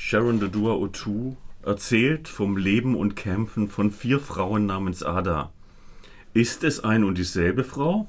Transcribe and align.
Sharon 0.00 0.38
Dodua 0.38 0.74
Otu, 0.74 1.34
erzählt 1.64 2.28
vom 2.28 2.56
Leben 2.56 2.94
und 2.94 3.16
Kämpfen 3.16 3.68
von 3.68 3.90
vier 3.90 4.20
Frauen 4.20 4.64
namens 4.64 5.02
Ada. 5.02 5.52
Ist 6.32 6.62
es 6.62 6.84
ein 6.84 7.02
und 7.02 7.18
dieselbe 7.18 7.64
Frau? 7.64 8.06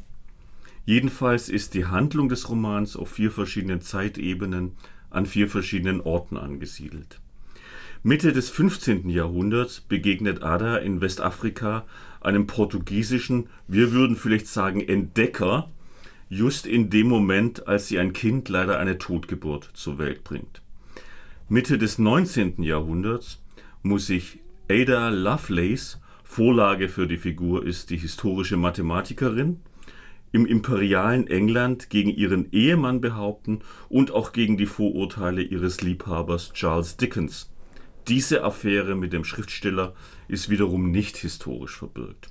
Jedenfalls 0.86 1.50
ist 1.50 1.74
die 1.74 1.88
Handlung 1.88 2.30
des 2.30 2.48
Romans 2.48 2.96
auf 2.96 3.10
vier 3.10 3.32
verschiedenen 3.32 3.82
Zeitebenen 3.82 4.74
an 5.10 5.26
vier 5.26 5.50
verschiedenen 5.50 6.00
Orten 6.00 6.38
angesiedelt. 6.38 7.20
Mitte 8.04 8.34
des 8.34 8.52
15. 8.52 9.10
Jahrhunderts 9.10 9.82
begegnet 9.82 10.44
Ada 10.44 10.78
in 10.78 11.02
Westafrika 11.02 11.86
einem 12.21 12.46
portugiesischen, 12.46 13.50
wir 13.68 13.92
würden 13.92 14.16
vielleicht 14.16 14.48
sagen 14.48 14.80
Entdecker, 14.80 15.71
just 16.30 16.68
in 16.68 16.92
dem 16.92 17.08
Moment, 17.08 17.68
als 17.68 17.88
sie 17.88 17.98
ein 17.98 18.14
Kind 18.14 18.48
leider 18.48 18.78
eine 18.78 19.00
Totgeburt 19.00 19.71
zur 19.74 19.98
Welt 19.98 20.24
bringt. 20.24 20.62
Mitte 21.52 21.79
des 21.79 21.97
19. 21.97 22.61
Jahrhunderts 22.61 23.41
muss 23.81 24.05
sich 24.05 24.38
Ada 24.70 25.09
Lovelace, 25.09 25.99
Vorlage 26.23 26.90
für 26.90 27.07
die 27.07 27.17
Figur 27.17 27.66
ist 27.66 27.90
die 27.90 27.98
historische 27.98 28.55
Mathematikerin, 28.55 29.59
im 30.31 30.45
imperialen 30.45 31.26
England 31.26 31.90
gegen 31.90 32.12
ihren 32.12 32.52
Ehemann 32.52 33.02
behaupten 33.02 33.62
und 33.90 34.12
auch 34.12 34.31
gegen 34.31 34.57
die 34.57 34.67
Vorurteile 34.67 35.41
ihres 35.41 35.81
Liebhabers 35.81 36.54
Charles 36.54 36.98
Dickens. 36.98 37.49
Diese 38.07 38.43
Affäre 38.43 38.93
mit 38.93 39.12
dem 39.12 39.23
Schriftsteller 39.23 39.95
ist 40.27 40.52
wiederum 40.52 40.91
nicht 40.91 41.18
historisch 41.18 41.77
verbürgt. 41.77 42.27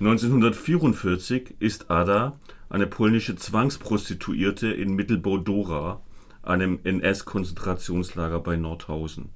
1944 0.00 1.54
ist 1.60 1.92
Ada 1.92 2.40
eine 2.68 2.88
polnische 2.88 3.36
Zwangsprostituierte 3.36 4.66
in 4.66 4.96
Mittelbau-Dora, 4.96 6.02
einem 6.42 6.80
NS-Konzentrationslager 6.84 8.40
bei 8.40 8.56
Nordhausen. 8.56 9.30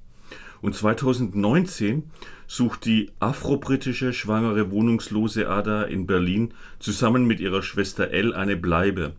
Und 0.61 0.75
2019 0.75 2.09
sucht 2.47 2.85
die 2.85 3.11
afrobritische 3.19 4.13
schwangere 4.13 4.71
wohnungslose 4.71 5.49
Ada 5.49 5.83
in 5.83 6.07
Berlin 6.07 6.53
zusammen 6.79 7.25
mit 7.25 7.39
ihrer 7.39 7.61
Schwester 7.61 8.11
Elle 8.11 8.35
eine 8.35 8.57
Bleibe, 8.57 9.13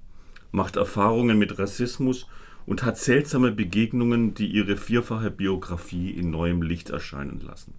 macht 0.51 0.77
Erfahrungen 0.77 1.39
mit 1.39 1.59
Rassismus 1.59 2.27
und 2.67 2.83
hat 2.83 2.99
seltsame 2.99 3.53
Begegnungen, 3.53 4.35
die 4.35 4.47
ihre 4.47 4.77
vierfache 4.77 5.31
Biografie 5.31 6.11
in 6.11 6.31
neuem 6.31 6.63
Licht 6.63 6.91
erscheinen 6.91 7.41
lassen. 7.41 7.75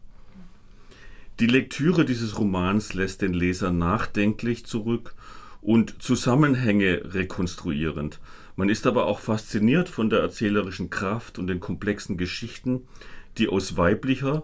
Die 1.39 1.47
Lektüre 1.47 2.06
dieses 2.06 2.38
Romans 2.38 2.94
lässt 2.94 3.22
den 3.22 3.34
Leser 3.34 3.72
nachdenklich 3.72 4.66
zurück 4.66 5.16
und 5.62 6.02
Zusammenhänge 6.02 7.02
rekonstruierend. 7.14 8.19
Man 8.60 8.68
ist 8.68 8.86
aber 8.88 9.06
auch 9.06 9.20
fasziniert 9.20 9.88
von 9.88 10.10
der 10.10 10.20
erzählerischen 10.20 10.90
Kraft 10.90 11.40
und 11.40 11.48
den 11.48 11.62
komplexen 11.62 12.18
Geschichten, 12.18 12.90
die 13.38 13.48
aus 13.48 13.78
weiblicher 13.78 14.44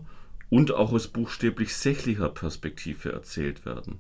und 0.50 0.72
auch 0.72 0.94
aus 0.94 1.10
buchstäblich 1.10 1.76
sächlicher 1.76 2.30
Perspektive 2.30 3.12
erzählt 3.12 3.66
werden. 3.66 4.00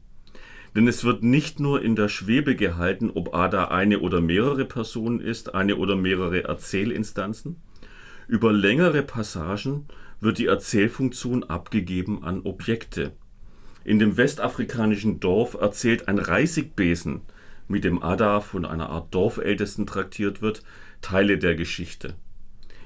Denn 0.74 0.88
es 0.88 1.04
wird 1.04 1.22
nicht 1.22 1.60
nur 1.60 1.82
in 1.82 1.98
der 1.98 2.08
Schwebe 2.08 2.56
gehalten, 2.56 3.12
ob 3.14 3.36
Ada 3.36 3.66
eine 3.66 4.00
oder 4.00 4.22
mehrere 4.22 4.64
Personen 4.64 5.20
ist, 5.20 5.54
eine 5.54 5.76
oder 5.76 5.98
mehrere 5.98 6.46
Erzählinstanzen. 6.46 7.58
Über 8.30 8.54
längere 8.54 9.04
Passagen 9.04 9.86
wird 10.22 10.38
die 10.38 10.46
Erzählfunktion 10.46 11.44
abgegeben 11.44 12.24
an 12.24 12.40
Objekte. 12.44 13.12
In 13.84 14.00
dem 14.00 14.16
westafrikanischen 14.16 15.20
Dorf 15.20 15.56
erzählt 15.60 16.08
ein 16.08 16.20
Reisigbesen, 16.20 17.20
mit 17.68 17.84
dem 17.84 18.02
Ada 18.02 18.42
von 18.42 18.66
einer 18.66 18.90
Art 18.90 19.14
Dorfältesten 19.14 19.86
traktiert 19.86 20.42
wird, 20.42 20.64
Teile 21.02 21.38
der 21.38 21.56
Geschichte. 21.56 22.16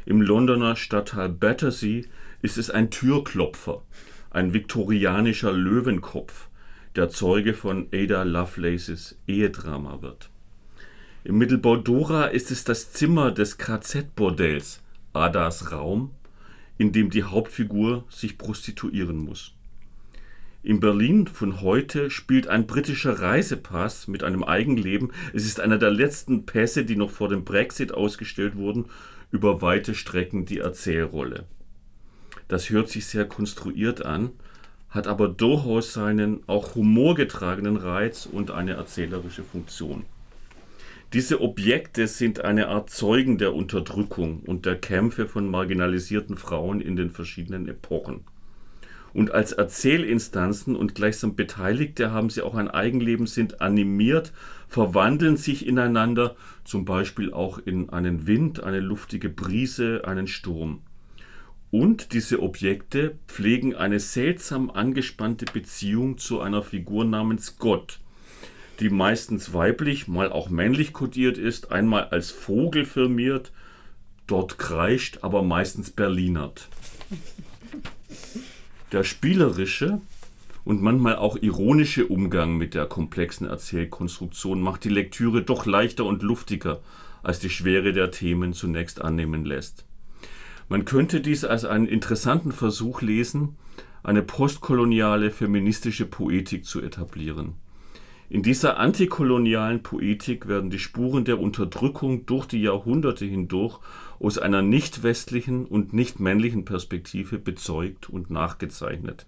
Im 0.06 0.22
Londoner 0.22 0.76
Stadtteil 0.76 1.30
Battersea 1.30 2.04
ist 2.42 2.58
es 2.58 2.70
ein 2.70 2.90
Türklopfer, 2.90 3.84
ein 4.32 4.54
viktorianischer 4.54 5.52
Löwenkopf, 5.52 6.50
der 6.96 7.10
Zeuge 7.10 7.54
von 7.54 7.88
Ada 7.94 8.24
Lovelaces 8.24 9.18
Ehedrama 9.28 10.02
wird. 10.02 10.30
Im 11.24 11.38
Mittelbau 11.38 11.76
Dora 11.76 12.26
ist 12.26 12.50
es 12.50 12.64
das 12.64 12.92
Zimmer 12.92 13.32
des 13.32 13.58
KZ-Bordells, 13.58 14.82
Adas 15.14 15.72
Raum, 15.72 16.12
in 16.78 16.92
dem 16.92 17.10
die 17.10 17.24
Hauptfigur 17.24 18.06
sich 18.10 18.38
prostituieren 18.38 19.18
muss. 19.18 19.54
In 20.62 20.82
Berlin 20.82 21.26
von 21.26 21.62
heute 21.62 22.10
spielt 22.10 22.50
ein 22.50 22.68
britischer 22.68 23.22
Reisepass 23.22 24.10
mit 24.10 24.26
einem 24.26 24.44
Eigenleben, 24.44 25.14
es 25.32 25.46
ist 25.46 25.62
einer 25.62 25.78
der 25.78 25.90
letzten 25.90 26.46
Pässe, 26.46 26.84
die 26.84 26.98
noch 26.98 27.12
vor 27.12 27.30
dem 27.30 27.46
Brexit 27.46 27.94
ausgestellt 27.94 28.58
wurden, 28.58 28.88
über 29.32 29.62
weite 29.62 29.96
Strecken 29.96 30.46
die 30.46 30.58
Erzählrolle. 30.58 31.46
Das 32.50 32.70
hört 32.70 32.90
sich 32.90 33.06
sehr 33.06 33.26
konstruiert 33.26 34.06
an, 34.06 34.32
hat 34.90 35.08
aber 35.08 35.30
durchaus 35.30 35.94
seinen 35.94 36.42
auch 36.48 36.76
humorgetragenen 36.76 37.78
Reiz 37.78 38.26
und 38.26 38.52
eine 38.52 38.74
erzählerische 38.74 39.44
Funktion. 39.44 40.04
Diese 41.14 41.40
Objekte 41.40 42.06
sind 42.08 42.44
eine 42.44 42.68
Art 42.68 42.90
Zeugen 42.90 43.38
der 43.38 43.54
Unterdrückung 43.54 44.42
und 44.42 44.66
der 44.66 44.76
Kämpfe 44.76 45.26
von 45.26 45.50
marginalisierten 45.50 46.36
Frauen 46.36 46.82
in 46.82 46.98
den 46.98 47.12
verschiedenen 47.12 47.70
Epochen. 47.70 48.26
Und 49.14 49.32
als 49.32 49.54
Erzählinstanzen 49.54 50.76
und 50.76 50.96
gleichsam 50.96 51.36
Beteiligte 51.36 52.12
haben 52.12 52.30
sie 52.30 52.42
auch 52.42 52.56
ein 52.56 52.70
Eigenleben, 52.70 53.28
sind 53.28 53.62
animiert, 53.62 54.32
verwandeln 54.68 55.36
sich 55.38 55.66
ineinander, 55.66 56.36
zum 56.64 56.86
Beispiel 56.86 57.34
auch 57.34 57.58
in 57.58 57.90
einen 57.90 58.28
Wind, 58.28 58.64
eine 58.64 58.80
luftige 58.80 59.30
Brise, 59.30 60.04
einen 60.06 60.28
Sturm. 60.28 60.82
Und 61.72 62.14
diese 62.14 62.42
Objekte 62.42 63.16
pflegen 63.28 63.76
eine 63.76 64.00
seltsam 64.00 64.72
angespannte 64.72 65.46
Beziehung 65.46 66.18
zu 66.18 66.40
einer 66.42 66.64
Figur 66.64 67.06
namens 67.06 67.58
Gott, 67.58 68.00
die 68.80 68.90
meistens 68.90 69.54
weiblich, 69.54 70.08
mal 70.08 70.32
auch 70.32 70.50
männlich 70.50 70.94
kodiert 70.94 71.38
ist, 71.38 71.72
einmal 71.72 72.06
als 72.06 72.32
Vogel 72.32 72.86
firmiert, 72.86 73.52
dort 74.26 74.58
kreischt, 74.58 75.20
aber 75.22 75.44
meistens 75.44 75.92
Berlinert. 75.92 76.70
Der 78.92 79.04
spielerische 79.04 80.02
und 80.66 80.82
manchmal 80.82 81.16
auch 81.16 81.38
ironische 81.38 82.08
Umgang 82.08 82.58
mit 82.58 82.74
der 82.74 82.88
komplexen 82.88 83.46
Erzählkonstruktion 83.48 84.62
macht 84.62 84.84
die 84.84 84.90
Lektüre 84.90 85.44
doch 85.44 85.68
leichter 85.68 86.06
und 86.06 86.24
luftiger, 86.24 86.80
als 87.22 87.40
die 87.40 87.52
Schwere 87.52 87.94
der 87.94 88.10
Themen 88.10 88.54
zunächst 88.54 89.00
annehmen 89.00 89.46
lässt. 89.46 89.86
Man 90.70 90.86
könnte 90.86 91.22
dies 91.22 91.46
als 91.46 91.66
einen 91.66 91.88
interessanten 91.88 92.52
Versuch 92.52 93.02
lesen, 93.02 93.58
eine 94.02 94.24
postkoloniale 94.24 95.30
feministische 95.30 96.06
Poetik 96.06 96.66
zu 96.66 96.82
etablieren. 96.82 97.54
In 98.32 98.44
dieser 98.44 98.78
antikolonialen 98.78 99.84
Poetik 99.84 100.48
werden 100.48 100.70
die 100.70 100.80
Spuren 100.80 101.26
der 101.26 101.40
Unterdrückung 101.40 102.26
durch 102.28 102.46
die 102.46 102.62
Jahrhunderte 102.62 103.26
hindurch 103.26 103.80
aus 104.20 104.38
einer 104.38 104.62
nicht 104.62 105.04
westlichen 105.04 105.66
und 105.66 105.94
nicht 105.94 106.20
männlichen 106.20 106.66
Perspektive 106.66 107.40
bezeugt 107.40 108.10
und 108.10 108.30
nachgezeichnet. 108.30 109.26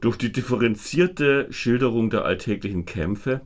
Durch 0.00 0.16
die 0.16 0.32
differenzierte 0.32 1.46
Schilderung 1.50 2.10
der 2.10 2.24
alltäglichen 2.24 2.86
Kämpfe 2.86 3.42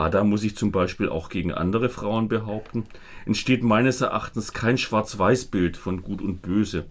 Ada 0.00 0.24
muss 0.24 0.40
sich 0.40 0.56
zum 0.56 0.72
Beispiel 0.72 1.10
auch 1.10 1.28
gegen 1.28 1.52
andere 1.52 1.90
Frauen 1.90 2.28
behaupten, 2.28 2.84
entsteht 3.26 3.62
meines 3.62 4.00
Erachtens 4.00 4.54
kein 4.54 4.78
Schwarz-Weiß-Bild 4.78 5.76
von 5.76 6.02
Gut 6.02 6.22
und 6.22 6.40
Böse, 6.40 6.86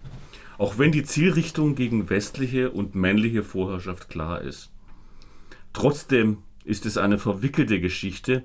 auch 0.58 0.78
wenn 0.78 0.92
die 0.92 1.02
Zielrichtung 1.02 1.74
gegen 1.74 2.08
westliche 2.08 2.70
und 2.70 2.94
männliche 2.94 3.42
Vorherrschaft 3.42 4.10
klar 4.10 4.42
ist. 4.42 4.70
Trotzdem 5.72 6.38
ist 6.64 6.86
es 6.86 6.98
eine 6.98 7.18
verwickelte 7.18 7.80
Geschichte, 7.80 8.44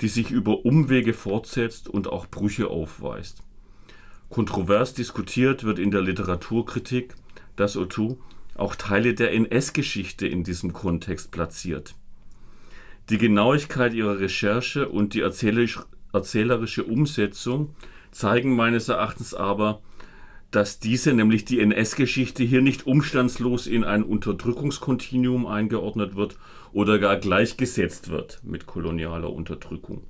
die 0.00 0.08
sich 0.08 0.32
über 0.32 0.64
Umwege 0.64 1.14
fortsetzt 1.14 1.88
und 1.88 2.08
auch 2.08 2.26
Brüche 2.26 2.66
aufweist. 2.68 3.44
Kontrovers 4.32 4.94
diskutiert 4.94 5.62
wird 5.62 5.78
in 5.78 5.90
der 5.90 6.00
Literaturkritik, 6.00 7.14
dass 7.54 7.76
Otto 7.76 8.18
auch 8.54 8.74
Teile 8.74 9.12
der 9.12 9.32
NS-Geschichte 9.32 10.26
in 10.26 10.42
diesem 10.42 10.72
Kontext 10.72 11.30
platziert. 11.32 11.94
Die 13.10 13.18
Genauigkeit 13.18 13.92
ihrer 13.92 14.20
Recherche 14.20 14.88
und 14.88 15.12
die 15.12 15.20
erzählerische 15.20 16.84
Umsetzung 16.84 17.74
zeigen 18.10 18.56
meines 18.56 18.88
Erachtens 18.88 19.34
aber, 19.34 19.82
dass 20.50 20.78
diese, 20.78 21.12
nämlich 21.12 21.44
die 21.44 21.60
NS-Geschichte, 21.60 22.42
hier 22.42 22.62
nicht 22.62 22.86
umstandslos 22.86 23.66
in 23.66 23.84
ein 23.84 24.02
Unterdrückungskontinuum 24.02 25.44
eingeordnet 25.44 26.16
wird 26.16 26.38
oder 26.72 26.98
gar 26.98 27.18
gleichgesetzt 27.18 28.08
wird 28.08 28.40
mit 28.44 28.64
kolonialer 28.64 29.30
Unterdrückung. 29.30 30.04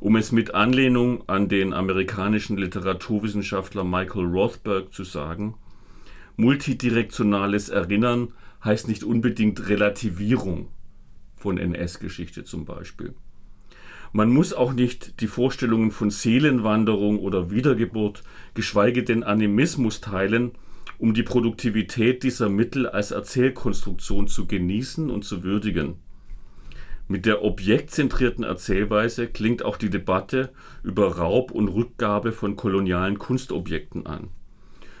Um 0.00 0.14
es 0.16 0.30
mit 0.30 0.54
Anlehnung 0.54 1.28
an 1.28 1.48
den 1.48 1.72
amerikanischen 1.72 2.56
Literaturwissenschaftler 2.56 3.82
Michael 3.82 4.26
Rothberg 4.26 4.92
zu 4.92 5.02
sagen, 5.02 5.54
multidirektionales 6.36 7.68
Erinnern 7.68 8.32
heißt 8.64 8.86
nicht 8.86 9.02
unbedingt 9.02 9.68
Relativierung 9.68 10.68
von 11.36 11.58
NS-Geschichte 11.58 12.44
zum 12.44 12.64
Beispiel. 12.64 13.14
Man 14.12 14.30
muss 14.30 14.54
auch 14.54 14.72
nicht 14.72 15.20
die 15.20 15.26
Vorstellungen 15.26 15.90
von 15.90 16.10
Seelenwanderung 16.10 17.18
oder 17.18 17.50
Wiedergeburt, 17.50 18.22
geschweige 18.54 19.02
denn 19.02 19.22
Animismus 19.22 20.00
teilen, 20.00 20.52
um 20.98 21.12
die 21.12 21.22
Produktivität 21.22 22.22
dieser 22.22 22.48
Mittel 22.48 22.88
als 22.88 23.10
Erzählkonstruktion 23.10 24.28
zu 24.28 24.46
genießen 24.46 25.10
und 25.10 25.24
zu 25.24 25.42
würdigen. 25.42 25.96
Mit 27.10 27.24
der 27.24 27.42
objektzentrierten 27.42 28.44
Erzählweise 28.44 29.28
klingt 29.28 29.64
auch 29.64 29.78
die 29.78 29.88
Debatte 29.88 30.50
über 30.82 31.16
Raub 31.16 31.50
und 31.50 31.68
Rückgabe 31.68 32.32
von 32.32 32.54
kolonialen 32.54 33.18
Kunstobjekten 33.18 34.04
an. 34.04 34.28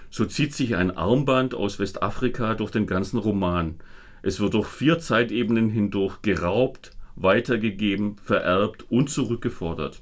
So 0.08 0.24
zieht 0.24 0.54
sich 0.54 0.74
ein 0.74 0.90
Armband 0.90 1.54
aus 1.54 1.78
Westafrika 1.78 2.54
durch 2.54 2.70
den 2.70 2.86
ganzen 2.86 3.18
Roman. 3.18 3.74
Es 4.22 4.40
wird 4.40 4.54
durch 4.54 4.68
vier 4.68 4.98
Zeitebenen 4.98 5.68
hindurch 5.68 6.22
geraubt, 6.22 6.92
weitergegeben, 7.14 8.16
vererbt 8.24 8.86
und 8.90 9.10
zurückgefordert. 9.10 10.00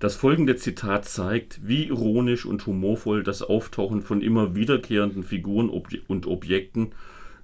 Das 0.00 0.16
folgende 0.16 0.56
Zitat 0.56 1.06
zeigt, 1.06 1.66
wie 1.66 1.84
ironisch 1.84 2.44
und 2.44 2.66
humorvoll 2.66 3.22
das 3.22 3.42
Auftauchen 3.42 4.02
von 4.02 4.20
immer 4.20 4.54
wiederkehrenden 4.54 5.22
Figuren 5.22 5.70
und 5.70 6.26
Objekten 6.26 6.92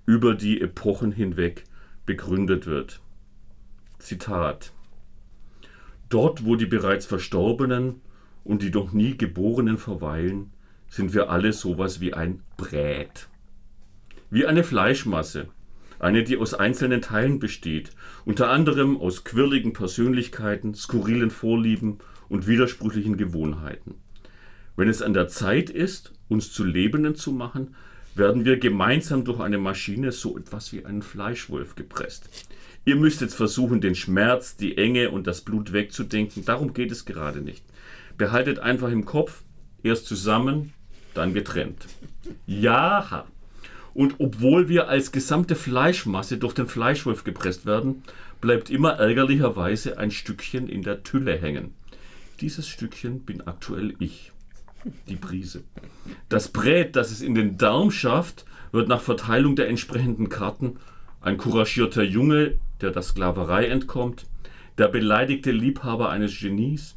über 0.04 0.34
die 0.34 0.60
Epochen 0.60 1.12
hinweg 1.12 1.64
begründet 2.04 2.66
wird. 2.66 3.00
Zitat 3.98 4.72
Dort, 6.08 6.44
wo 6.44 6.56
die 6.56 6.66
bereits 6.66 7.06
Verstorbenen 7.06 8.00
und 8.44 8.62
die 8.62 8.70
noch 8.70 8.92
nie 8.92 9.16
Geborenen 9.16 9.78
verweilen, 9.78 10.52
sind 10.88 11.14
wir 11.14 11.30
alle 11.30 11.52
sowas 11.52 12.00
wie 12.00 12.14
ein 12.14 12.42
Brät. 12.56 13.28
Wie 14.30 14.46
eine 14.46 14.62
Fleischmasse, 14.62 15.48
eine, 15.98 16.22
die 16.22 16.36
aus 16.36 16.54
einzelnen 16.54 17.02
Teilen 17.02 17.38
besteht, 17.38 17.90
unter 18.24 18.50
anderem 18.50 18.96
aus 18.98 19.24
quirligen 19.24 19.72
Persönlichkeiten, 19.72 20.74
skurrilen 20.74 21.30
Vorlieben 21.30 21.98
und 22.28 22.46
widersprüchlichen 22.46 23.16
Gewohnheiten. 23.16 23.94
Wenn 24.76 24.88
es 24.88 25.02
an 25.02 25.14
der 25.14 25.28
Zeit 25.28 25.70
ist, 25.70 26.12
uns 26.28 26.52
zu 26.52 26.64
Lebenden 26.64 27.14
zu 27.14 27.32
machen, 27.32 27.74
werden 28.14 28.44
wir 28.44 28.58
gemeinsam 28.58 29.24
durch 29.24 29.40
eine 29.40 29.58
Maschine 29.58 30.12
so 30.12 30.38
etwas 30.38 30.72
wie 30.72 30.84
einen 30.84 31.02
Fleischwolf 31.02 31.74
gepresst. 31.74 32.28
Ihr 32.86 32.94
müsst 32.94 33.20
jetzt 33.20 33.34
versuchen, 33.34 33.80
den 33.80 33.96
Schmerz, 33.96 34.56
die 34.56 34.78
Enge 34.78 35.10
und 35.10 35.26
das 35.26 35.40
Blut 35.40 35.72
wegzudenken. 35.72 36.44
Darum 36.44 36.72
geht 36.72 36.92
es 36.92 37.04
gerade 37.04 37.40
nicht. 37.40 37.64
Behaltet 38.16 38.60
einfach 38.60 38.90
im 38.90 39.04
Kopf, 39.04 39.42
erst 39.82 40.06
zusammen, 40.06 40.72
dann 41.12 41.34
getrennt. 41.34 41.84
Ja, 42.46 43.26
und 43.92 44.14
obwohl 44.18 44.68
wir 44.68 44.88
als 44.88 45.10
gesamte 45.10 45.56
Fleischmasse 45.56 46.38
durch 46.38 46.54
den 46.54 46.68
Fleischwolf 46.68 47.24
gepresst 47.24 47.66
werden, 47.66 48.04
bleibt 48.40 48.70
immer 48.70 48.92
ärgerlicherweise 48.92 49.98
ein 49.98 50.12
Stückchen 50.12 50.68
in 50.68 50.82
der 50.82 51.02
Tülle 51.02 51.36
hängen. 51.36 51.74
Dieses 52.40 52.68
Stückchen 52.68 53.24
bin 53.24 53.48
aktuell 53.48 53.94
ich. 53.98 54.30
Die 55.08 55.16
Brise. 55.16 55.64
Das 56.28 56.46
Brät, 56.52 56.94
das 56.94 57.10
es 57.10 57.20
in 57.20 57.34
den 57.34 57.58
Darm 57.58 57.90
schafft, 57.90 58.44
wird 58.70 58.86
nach 58.86 59.00
Verteilung 59.00 59.56
der 59.56 59.68
entsprechenden 59.68 60.28
Karten 60.28 60.78
ein 61.20 61.38
couragierter 61.38 62.04
Junge, 62.04 62.60
der 62.80 62.90
der 62.90 63.02
Sklaverei 63.02 63.66
entkommt, 63.66 64.26
der 64.78 64.88
beleidigte 64.88 65.50
Liebhaber 65.50 66.10
eines 66.10 66.38
Genies, 66.38 66.96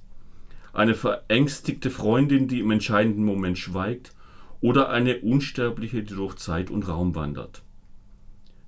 eine 0.73 0.95
verängstigte 0.95 1.89
Freundin, 1.89 2.47
die 2.47 2.59
im 2.59 2.71
entscheidenden 2.71 3.23
Moment 3.23 3.57
schweigt 3.57 4.13
oder 4.61 4.89
eine 4.89 5.19
Unsterbliche, 5.19 6.03
die 6.03 6.15
durch 6.15 6.35
Zeit 6.35 6.69
und 6.69 6.87
Raum 6.87 7.15
wandert. 7.15 7.63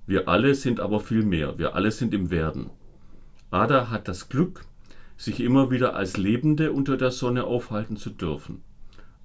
Wir 0.06 0.28
alle 0.28 0.54
sind 0.54 0.80
aber 0.80 1.00
viel 1.00 1.22
mehr, 1.22 1.58
wir 1.58 1.74
alle 1.74 1.90
sind 1.90 2.12
im 2.12 2.30
Werden. 2.30 2.70
Ada 3.50 3.90
hat 3.90 4.08
das 4.08 4.28
Glück, 4.28 4.64
sich 5.16 5.40
immer 5.40 5.70
wieder 5.70 5.94
als 5.94 6.16
Lebende 6.16 6.72
unter 6.72 6.96
der 6.96 7.10
Sonne 7.10 7.44
aufhalten 7.44 7.96
zu 7.96 8.10
dürfen. 8.10 8.62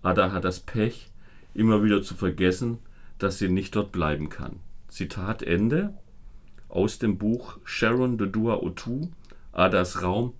Ada 0.04 0.31
hat 0.31 0.44
das 0.44 0.60
Pech, 0.60 1.10
immer 1.54 1.84
wieder 1.84 2.04
zu 2.04 2.13
vergessen, 2.13 2.78
dass 3.18 3.39
sie 3.39 3.50
nicht 3.50 3.75
dort 3.75 3.92
bleiben 3.92 4.30
kann. 4.30 4.60
Zitat 4.89 5.42
Ende 5.42 5.94
aus 6.69 7.00
dem 7.00 7.18
Buch 7.18 7.58
Sharon 7.64 8.18
de 8.18 8.30
Dua 8.30 8.62
Otu, 8.62 9.10
Adas 9.52 10.02
Raum, 10.02 10.34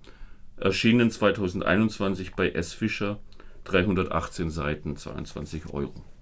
erschienen 0.56 1.10
2021 1.10 2.34
bei 2.34 2.50
S. 2.50 2.72
Fischer, 2.72 3.18
318 3.64 4.50
Seiten, 4.50 4.96
22 4.96 5.72
Euro. 5.72 6.08